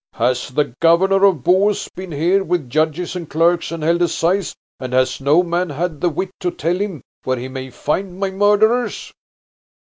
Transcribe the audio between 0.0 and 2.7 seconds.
Has the Governor of Bohus been here with